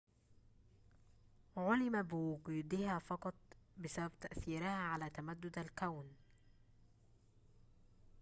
[1.57, 3.33] عُلم بوجودها فقط
[3.77, 6.13] بسبب تأثيرها على تمدد الكون